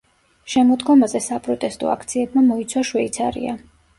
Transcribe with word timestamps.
შემოდგომაზე 0.53 1.21
საპროტესტო 1.25 1.91
აქციებმა 1.95 2.45
მოიცვა 2.47 2.83
შვეიცარია. 2.93 3.57